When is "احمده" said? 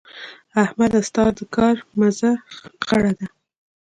0.63-0.99